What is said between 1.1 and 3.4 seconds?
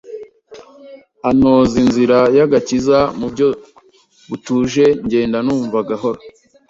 antoza inzira y’agakiza mu